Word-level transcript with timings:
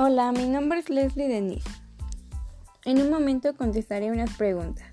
Hola, 0.00 0.30
mi 0.30 0.46
nombre 0.46 0.78
es 0.78 0.90
Leslie 0.90 1.26
Denise. 1.26 1.68
En 2.84 3.02
un 3.02 3.10
momento 3.10 3.56
contestaré 3.56 4.12
unas 4.12 4.32
preguntas. 4.36 4.86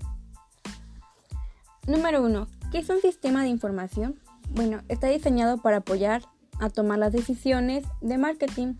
Número 1.86 2.24
1. 2.24 2.48
¿Qué 2.72 2.78
es 2.78 2.90
un 2.90 3.00
sistema 3.00 3.44
de 3.44 3.48
información? 3.48 4.18
Bueno, 4.50 4.82
está 4.88 5.06
diseñado 5.06 5.58
para 5.58 5.76
apoyar 5.76 6.22
a 6.58 6.70
tomar 6.70 6.98
las 6.98 7.12
decisiones 7.12 7.84
de 8.00 8.18
marketing. 8.18 8.74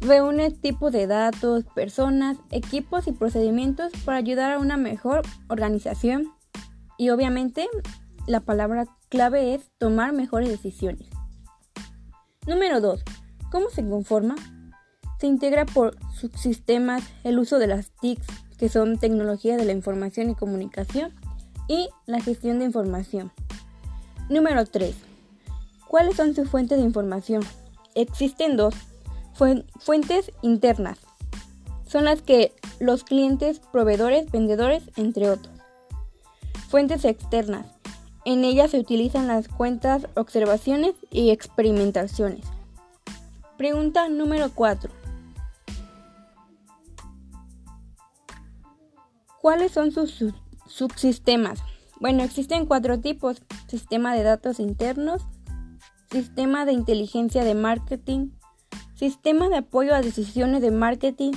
Reúne 0.00 0.50
tipos 0.50 0.90
de 0.90 1.06
datos, 1.06 1.64
personas, 1.76 2.36
equipos 2.50 3.06
y 3.06 3.12
procedimientos 3.12 3.92
para 4.04 4.18
ayudar 4.18 4.50
a 4.50 4.58
una 4.58 4.76
mejor 4.76 5.22
organización. 5.48 6.32
Y 6.98 7.10
obviamente 7.10 7.68
la 8.26 8.40
palabra 8.40 8.88
clave 9.08 9.54
es 9.54 9.70
tomar 9.78 10.12
mejores 10.12 10.48
decisiones. 10.48 11.08
Número 12.48 12.80
2. 12.80 13.04
¿Cómo 13.52 13.70
se 13.70 13.88
conforma? 13.88 14.34
Se 15.20 15.26
integra 15.26 15.66
por 15.66 15.98
subsistemas 16.14 17.02
el 17.24 17.38
uso 17.38 17.58
de 17.58 17.66
las 17.66 17.90
TICs, 18.00 18.26
que 18.56 18.70
son 18.70 18.98
tecnologías 18.98 19.58
de 19.58 19.66
la 19.66 19.72
información 19.72 20.30
y 20.30 20.34
comunicación, 20.34 21.12
y 21.68 21.90
la 22.06 22.20
gestión 22.22 22.58
de 22.58 22.64
información. 22.64 23.30
Número 24.30 24.64
3. 24.64 24.94
¿Cuáles 25.88 26.16
son 26.16 26.34
sus 26.34 26.48
fuentes 26.48 26.78
de 26.78 26.84
información? 26.84 27.42
Existen 27.94 28.56
dos. 28.56 28.74
Fuentes 29.78 30.32
internas. 30.40 30.98
Son 31.86 32.04
las 32.04 32.22
que 32.22 32.54
los 32.78 33.04
clientes, 33.04 33.60
proveedores, 33.60 34.30
vendedores, 34.30 34.84
entre 34.96 35.28
otros. 35.28 35.54
Fuentes 36.68 37.04
externas. 37.04 37.66
En 38.24 38.44
ellas 38.44 38.70
se 38.70 38.78
utilizan 38.78 39.26
las 39.26 39.48
cuentas, 39.48 40.06
observaciones 40.14 40.94
y 41.10 41.30
experimentaciones. 41.30 42.46
Pregunta 43.58 44.08
número 44.08 44.50
4. 44.54 44.99
¿Cuáles 49.40 49.72
son 49.72 49.90
sus 49.90 50.22
subsistemas? 50.66 51.60
Bueno, 51.98 52.22
existen 52.22 52.66
cuatro 52.66 53.00
tipos. 53.00 53.42
Sistema 53.68 54.14
de 54.14 54.22
datos 54.22 54.60
internos, 54.60 55.22
sistema 56.10 56.66
de 56.66 56.72
inteligencia 56.72 57.44
de 57.44 57.54
marketing, 57.54 58.30
sistema 58.94 59.48
de 59.48 59.56
apoyo 59.56 59.94
a 59.94 60.02
decisiones 60.02 60.60
de 60.60 60.70
marketing 60.70 61.32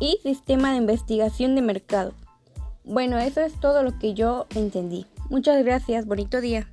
y 0.00 0.18
sistema 0.22 0.70
de 0.70 0.78
investigación 0.78 1.54
de 1.54 1.62
mercado. 1.62 2.14
Bueno, 2.84 3.18
eso 3.18 3.40
es 3.40 3.58
todo 3.60 3.82
lo 3.82 3.98
que 3.98 4.14
yo 4.14 4.46
entendí. 4.54 5.06
Muchas 5.28 5.62
gracias, 5.62 6.06
bonito 6.06 6.40
día. 6.40 6.68